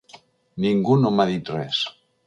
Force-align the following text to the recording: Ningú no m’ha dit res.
Ningú 0.65 0.97
no 1.03 1.15
m’ha 1.19 1.29
dit 1.35 1.57
res. 1.61 1.89